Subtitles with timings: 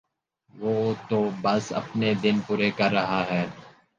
[0.53, 0.73] وہ
[1.09, 3.45] تو بس اپنے دن پورے کر رہا ہے